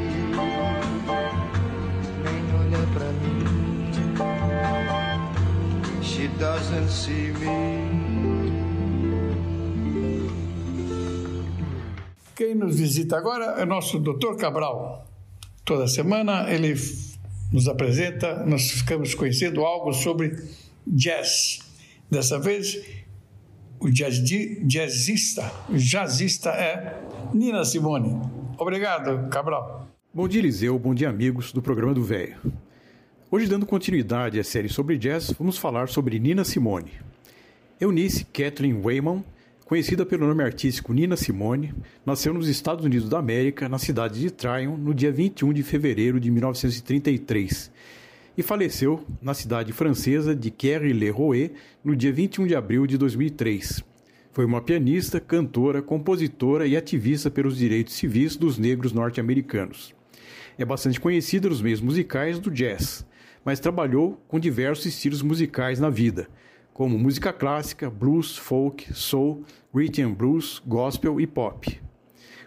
[2.24, 3.46] nem olha pra mim.
[6.04, 7.92] She doesn't see me.
[12.36, 14.36] Quem nos visita agora é o nosso Dr.
[14.38, 15.04] Cabral.
[15.66, 16.76] Toda semana ele
[17.52, 20.36] nos apresenta, nós ficamos conhecendo algo sobre
[20.88, 21.60] jazz.
[22.10, 22.82] Dessa vez,
[23.80, 27.02] o jazzi- jazzista, o jazzista é
[27.34, 28.18] Nina Simone.
[28.58, 29.88] Obrigado, Cabral.
[30.14, 30.78] Bom dia, Eliseu.
[30.78, 32.36] Bom dia, amigos do programa do Velho.
[33.30, 36.92] Hoje, dando continuidade à série sobre jazz, vamos falar sobre Nina Simone.
[37.80, 39.24] Eunice Kathleen Wayman,
[39.72, 41.74] conhecida pelo nome artístico Nina Simone,
[42.06, 46.20] nasceu nos Estados Unidos da América, na cidade de Tryon, no dia 21 de fevereiro
[46.20, 47.72] de 1933,
[48.38, 51.54] e faleceu na cidade francesa de Querry-le-Rouet
[51.86, 53.82] no dia 21 de abril de 2003.
[54.34, 59.96] Foi uma pianista, cantora, compositora e ativista pelos direitos civis dos negros norte-americanos.
[60.58, 63.06] É bastante conhecida nos meios musicais do jazz,
[63.46, 66.28] mas trabalhou com diversos estilos musicais na vida,
[66.74, 69.44] como música clássica, blues, folk, soul,
[69.74, 71.80] rhythm blues, gospel e pop.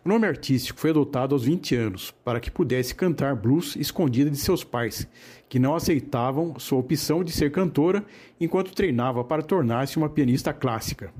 [0.05, 4.37] O nome artístico foi adotado aos 20 anos para que pudesse cantar blues escondida de
[4.37, 5.09] seus pais,
[5.49, 8.05] que não aceitavam sua opção de ser cantora
[8.39, 11.11] enquanto treinava para tornar-se uma pianista clássica.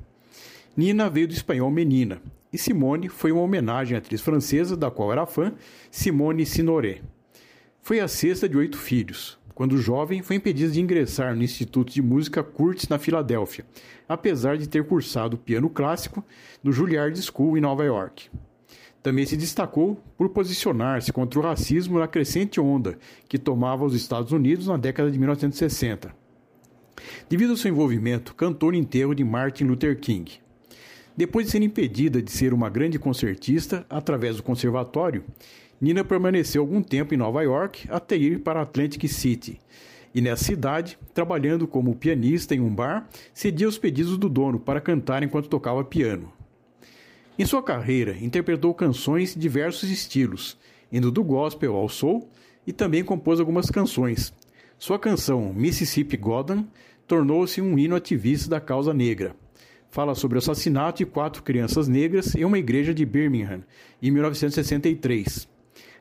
[0.77, 2.21] Nina veio do espanhol menina,
[2.53, 5.53] e Simone foi uma homenagem à atriz francesa da qual era fã,
[5.89, 7.01] Simone Signoret.
[7.81, 9.39] Foi a sexta de oito filhos.
[9.55, 13.65] Quando jovem, foi impedida de ingressar no Instituto de Música Curtis na Filadélfia,
[14.07, 16.21] apesar de ter cursado piano clássico
[16.61, 18.29] no Juilliard School em Nova York.
[19.01, 22.99] Também se destacou por posicionar-se contra o racismo na crescente onda
[23.29, 26.13] que tomava os Estados Unidos na década de 1960.
[27.29, 30.33] Devido ao seu envolvimento, cantou no enterro de Martin Luther King.
[31.15, 35.23] Depois de ser impedida de ser uma grande concertista através do conservatório,
[35.79, 39.59] Nina permaneceu algum tempo em Nova York até ir para Atlantic City.
[40.13, 44.79] E nessa cidade, trabalhando como pianista em um bar, cedia os pedidos do dono para
[44.79, 46.31] cantar enquanto tocava piano.
[47.37, 50.57] Em sua carreira, interpretou canções de diversos estilos,
[50.89, 52.29] indo do gospel ao soul,
[52.65, 54.33] e também compôs algumas canções.
[54.79, 56.65] Sua canção Mississippi Goddam
[57.05, 59.35] tornou-se um hino ativista da causa negra.
[59.89, 63.63] Fala sobre o assassinato de quatro crianças negras em uma igreja de Birmingham,
[64.01, 65.54] em 1963.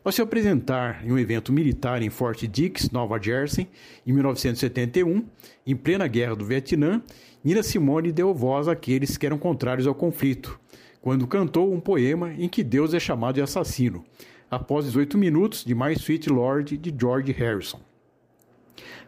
[0.04, 3.66] Ao se apresentar em um evento militar em Fort Dix, Nova Jersey,
[4.06, 5.24] em 1971,
[5.66, 7.02] em plena guerra do Vietnã,
[7.42, 10.60] Nina Simone deu voz àqueles que eram contrários ao conflito,
[11.00, 14.04] quando cantou um poema em que Deus é chamado de assassino,
[14.50, 17.80] após 18 minutos de My Sweet Lord de George Harrison.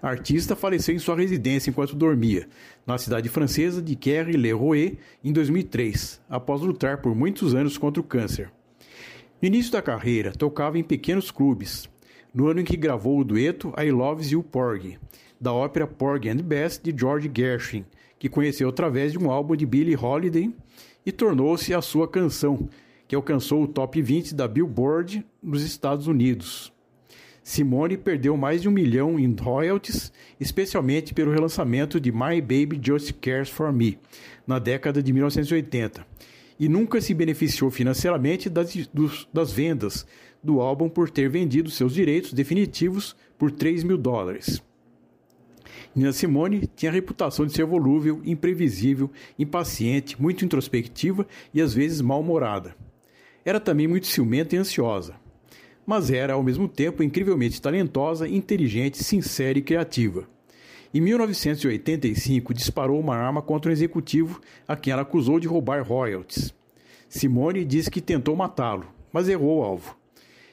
[0.01, 2.49] A artista faleceu em sua residência enquanto dormia,
[2.87, 8.51] na cidade francesa de Querry-le-Rouet, em 2003, após lutar por muitos anos contra o câncer.
[9.41, 11.91] No início da carreira, tocava em pequenos clubes,
[12.33, 14.99] no ano em que gravou o dueto I Loves You Porgy,
[15.39, 17.85] da ópera Porgy and Bess de George Gershwin,
[18.19, 20.51] que conheceu através de um álbum de Billie Holiday
[21.05, 22.67] e tornou-se a sua canção,
[23.07, 26.73] que alcançou o top 20 da Billboard nos Estados Unidos.
[27.43, 30.11] Simone perdeu mais de um milhão em royalties,
[30.41, 33.99] especialmente pelo relançamento de My Baby Just Cares for Me,
[34.47, 36.07] na década de 1980,
[36.59, 40.07] e nunca se beneficiou financeiramente das, dos, das vendas
[40.43, 44.63] do álbum por ter vendido seus direitos definitivos por 3 mil dólares.
[45.95, 52.01] Nina Simone tinha a reputação de ser volúvel, imprevisível, impaciente, muito introspectiva e às vezes
[52.01, 52.77] mal-humorada.
[53.45, 55.15] Era também muito ciumenta e ansiosa
[55.87, 60.29] mas era ao mesmo tempo incrivelmente talentosa, inteligente, sincera e criativa.
[60.97, 66.55] Em 1985, disparou uma arma contra um executivo a quem ela acusou de roubar royalties.
[67.07, 69.95] Simone disse que tentou matá-lo, mas errou o alvo.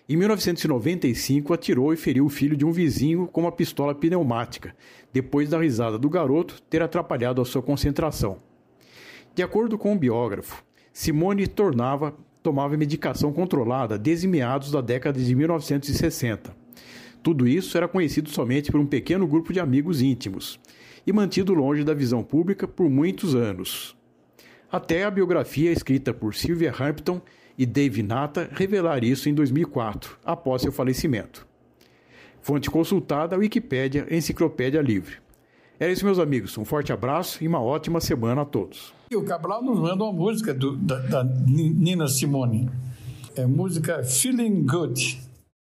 [0.09, 4.75] Em 1995, atirou e feriu o filho de um vizinho com uma pistola pneumática,
[5.13, 8.39] depois da risada do garoto ter atrapalhado a sua concentração.
[9.33, 15.33] De acordo com um biógrafo, Simone tornava tomava medicação controlada desde meados da década de
[15.33, 16.62] 1960.
[17.23, 20.59] Tudo isso era conhecido somente por um pequeno grupo de amigos íntimos
[21.07, 23.95] e mantido longe da visão pública por muitos anos.
[24.69, 27.21] Até a biografia escrita por Sylvia Hampton
[27.57, 31.47] e Dave Nata revelar isso em 2004, após seu falecimento.
[32.41, 35.17] Fonte consultada: Wikipédia, Enciclopédia Livre.
[35.79, 36.57] Era isso, meus amigos.
[36.57, 38.93] Um forte abraço e uma ótima semana a todos.
[39.09, 42.69] E o Cabral nos manda uma música do, da, da Nina Simone.
[43.35, 45.32] É música Feeling Good.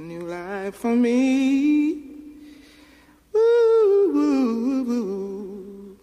[0.00, 1.94] New life for me.
[3.32, 5.96] Woo, woo, woo,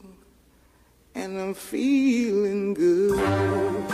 [1.16, 3.86] And I'm feeling good.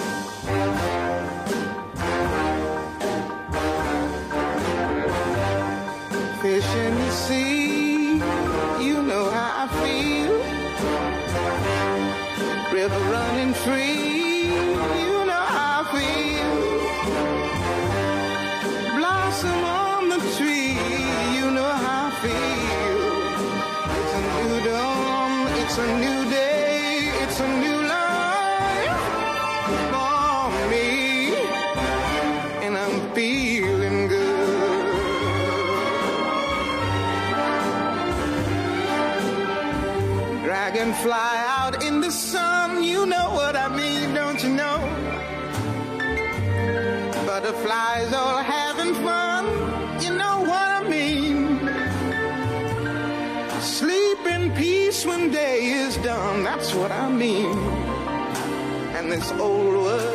[56.75, 57.57] What I mean.
[58.95, 60.10] And this old world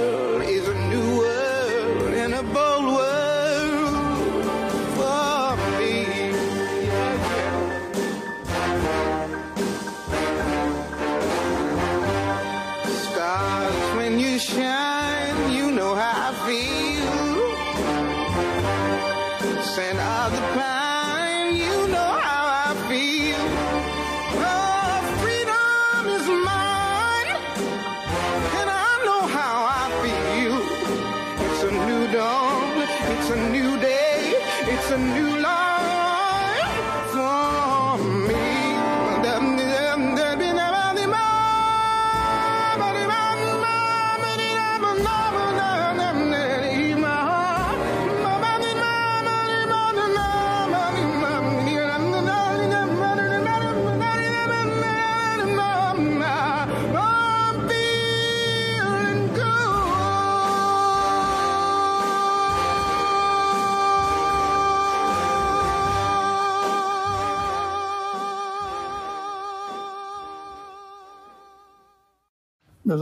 [34.99, 35.56] Meus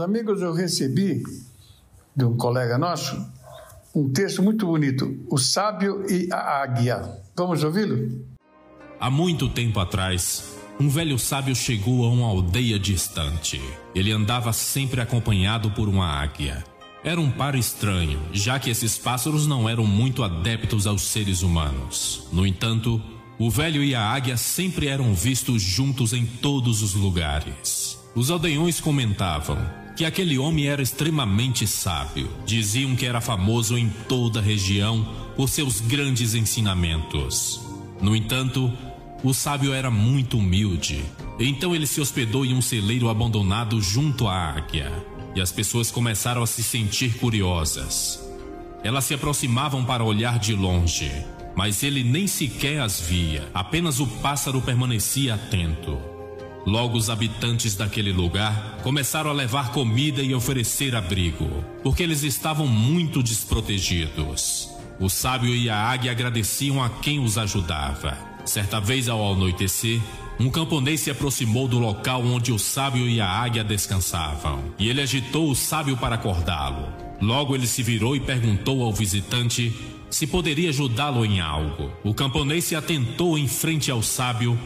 [0.05, 1.23] amigos, eu recebi
[2.15, 3.15] de um colega nosso
[3.93, 7.01] um texto muito bonito, O Sábio e a Águia.
[7.35, 8.23] Vamos ouvi-lo?
[8.99, 13.59] Há muito tempo atrás, um velho sábio chegou a uma aldeia distante.
[13.95, 16.63] Ele andava sempre acompanhado por uma águia.
[17.03, 22.27] Era um par estranho, já que esses pássaros não eram muito adeptos aos seres humanos.
[22.31, 23.01] No entanto,
[23.39, 27.97] o velho e a águia sempre eram vistos juntos em todos os lugares.
[28.13, 29.57] Os aldeões comentavam
[29.95, 32.29] que aquele homem era extremamente sábio.
[32.45, 37.61] Diziam que era famoso em toda a região por seus grandes ensinamentos.
[38.01, 38.71] No entanto,
[39.23, 41.03] o sábio era muito humilde.
[41.39, 44.91] Então ele se hospedou em um celeiro abandonado junto à águia.
[45.35, 48.21] E as pessoas começaram a se sentir curiosas.
[48.83, 51.11] Elas se aproximavam para olhar de longe,
[51.55, 56.14] mas ele nem sequer as via, apenas o pássaro permanecia atento.
[56.65, 62.67] Logo, os habitantes daquele lugar começaram a levar comida e oferecer abrigo, porque eles estavam
[62.67, 64.69] muito desprotegidos.
[64.99, 68.17] O sábio e a águia agradeciam a quem os ajudava.
[68.45, 70.01] Certa vez, ao anoitecer,
[70.39, 75.01] um camponês se aproximou do local onde o sábio e a águia descansavam, e ele
[75.01, 76.87] agitou o sábio para acordá-lo.
[77.21, 79.73] Logo ele se virou e perguntou ao visitante
[80.09, 81.91] se poderia ajudá-lo em algo.
[82.03, 84.57] O camponês se atentou em frente ao sábio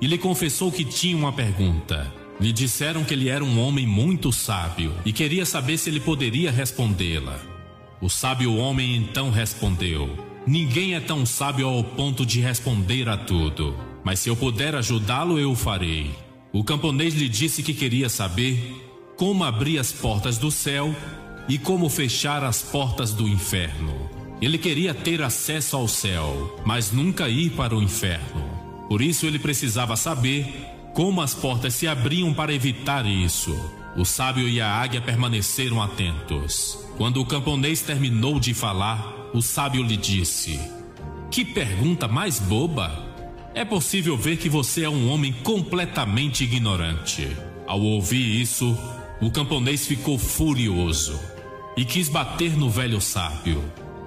[0.00, 2.12] e lhe confessou que tinha uma pergunta.
[2.40, 6.50] Lhe disseram que ele era um homem muito sábio e queria saber se ele poderia
[6.50, 7.40] respondê-la.
[8.00, 10.08] O sábio homem então respondeu:
[10.46, 13.74] Ninguém é tão sábio ao ponto de responder a tudo,
[14.04, 16.10] mas se eu puder ajudá-lo, eu o farei.
[16.52, 18.82] O camponês lhe disse que queria saber
[19.16, 20.94] como abrir as portas do céu
[21.48, 24.10] e como fechar as portas do inferno.
[24.40, 28.55] Ele queria ter acesso ao céu, mas nunca ir para o inferno.
[28.88, 30.46] Por isso ele precisava saber
[30.94, 33.54] como as portas se abriam para evitar isso.
[33.96, 36.78] O sábio e a águia permaneceram atentos.
[36.96, 40.60] Quando o camponês terminou de falar, o sábio lhe disse:
[41.30, 43.04] Que pergunta mais boba!
[43.54, 47.28] É possível ver que você é um homem completamente ignorante.
[47.66, 48.78] Ao ouvir isso,
[49.20, 51.18] o camponês ficou furioso
[51.76, 53.64] e quis bater no velho sábio,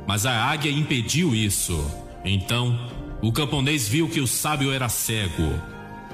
[0.07, 1.83] mas a águia impediu isso.
[2.23, 2.79] Então,
[3.21, 5.53] o camponês viu que o sábio era cego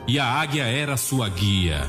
[0.07, 1.85] e a águia era sua guia.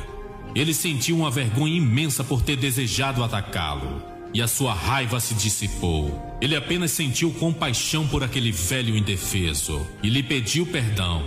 [0.55, 4.03] Ele sentiu uma vergonha imensa por ter desejado atacá-lo
[4.33, 6.37] e a sua raiva se dissipou.
[6.41, 11.23] Ele apenas sentiu compaixão por aquele velho indefeso e lhe pediu perdão.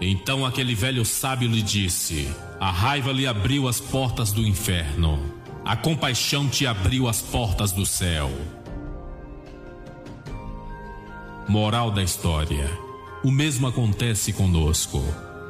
[0.00, 2.28] Então aquele velho sábio lhe disse:
[2.58, 5.18] A raiva lhe abriu as portas do inferno,
[5.64, 8.30] a compaixão te abriu as portas do céu.
[11.48, 12.83] Moral da história:
[13.24, 15.02] O mesmo acontece conosco.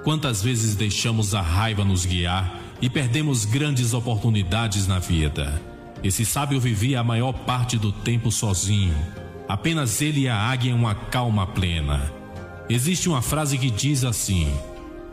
[0.04, 5.60] Quantas vezes deixamos a raiva nos guiar e perdemos grandes oportunidades na vida?
[6.00, 8.94] Esse sábio vivia a maior parte do tempo sozinho.
[9.48, 12.12] Apenas ele e a águia em uma calma plena.
[12.70, 14.54] Existe uma frase que diz assim: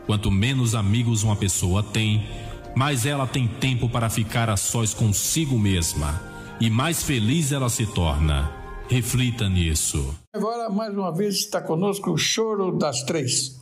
[0.06, 2.28] Quanto menos amigos uma pessoa tem,
[2.76, 6.22] mais ela tem tempo para ficar a sós consigo mesma
[6.60, 8.61] e mais feliz ela se torna.
[8.88, 10.14] Reflita nisso.
[10.34, 13.58] Agora, mais uma vez, está conosco o Choro das Três,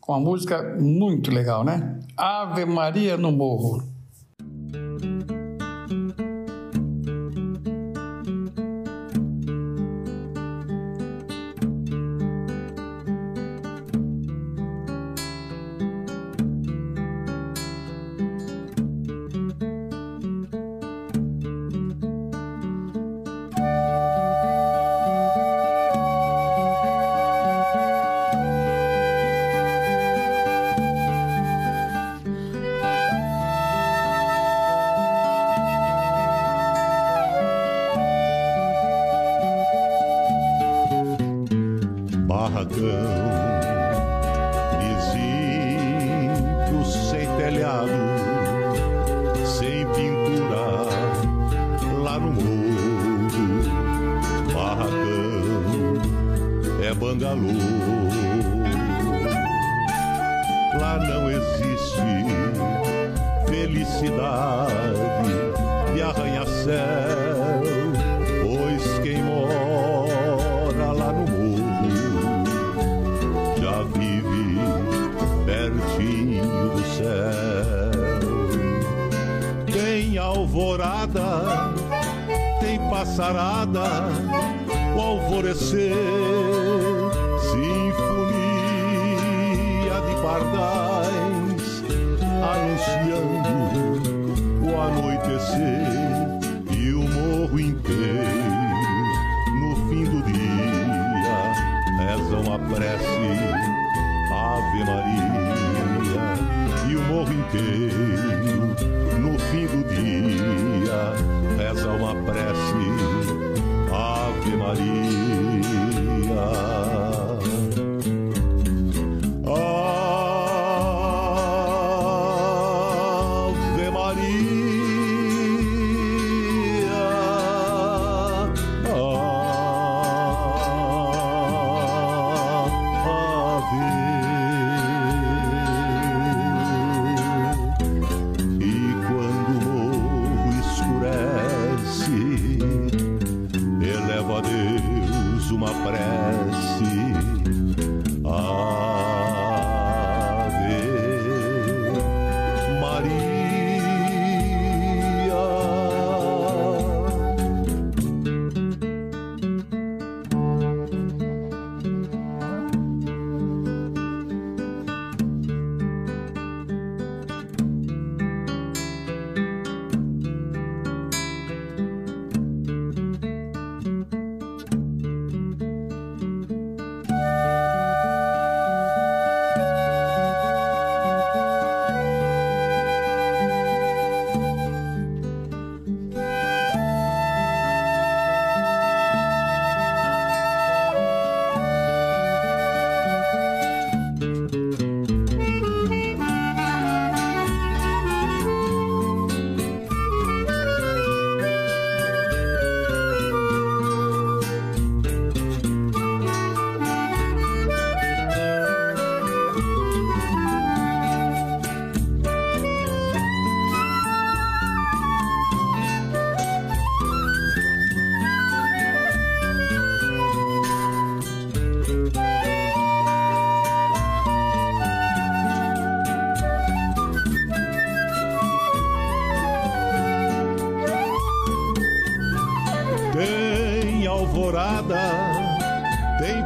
[0.00, 2.00] com uma música muito legal, né?
[2.16, 3.91] Ave Maria no Morro.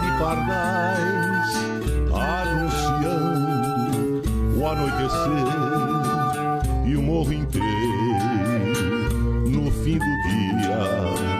[0.02, 1.50] de pardais,
[2.12, 3.50] anunciando
[4.56, 5.50] o anoitecer
[6.86, 7.70] e o morro inteiro
[9.48, 11.30] no fim do dia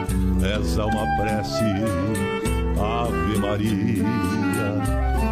[0.41, 1.63] reza uma prece,
[2.79, 4.03] Ave Maria,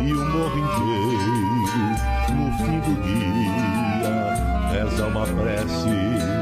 [0.01, 1.39] e o morro inteiro
[2.35, 3.68] no fim do dia
[4.83, 6.38] reza uma prece.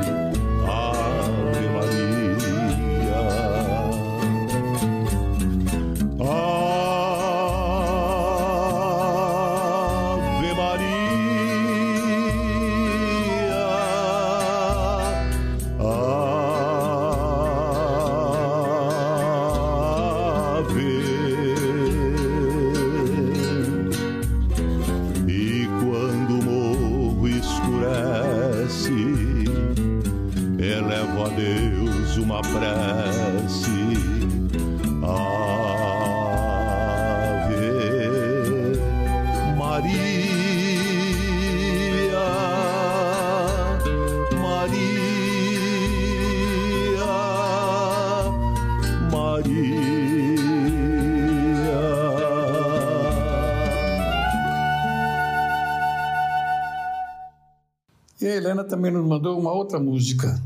[58.47, 60.41] Helena também nos mandou uma outra música,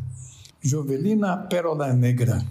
[0.59, 2.43] Jovelina Pérola Negra.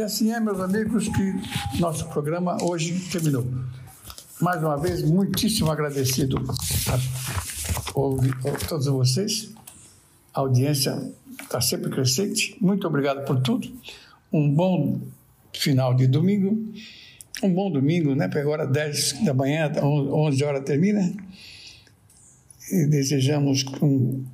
[0.00, 3.46] E assim é, meus amigos, que nosso programa hoje terminou.
[4.40, 6.38] Mais uma vez, muitíssimo agradecido
[6.88, 6.94] a,
[8.48, 9.52] a todos vocês.
[10.32, 12.56] A audiência está sempre crescente.
[12.62, 13.70] Muito obrigado por tudo.
[14.32, 15.02] Um bom
[15.52, 16.72] final de domingo.
[17.42, 18.26] Um bom domingo, né?
[18.26, 21.12] Porque agora 10 da manhã, 11 horas termina.
[22.72, 24.24] E desejamos um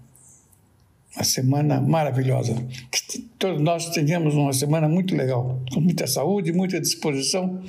[1.16, 2.54] uma semana maravilhosa.
[2.92, 7.62] Que todos nós tenhamos uma semana muito legal, com muita saúde, muita disposição.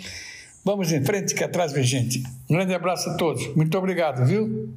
[0.66, 2.24] Vamos em frente, que atrás vem gente.
[2.50, 3.56] Um grande abraço a todos.
[3.56, 4.74] Muito obrigado, viu?